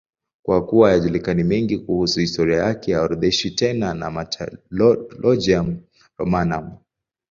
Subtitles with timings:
[0.45, 5.79] Kwa kuwa hayajulikani mengine kuhusu historia yake, haorodheshwi tena na Martyrologium
[6.17, 6.77] Romanum.